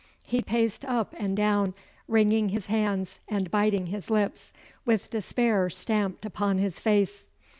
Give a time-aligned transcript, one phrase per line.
[0.23, 1.75] He paced up and down,
[2.07, 4.51] wringing his hands and biting his lips,
[4.83, 7.27] with despair stamped upon his face.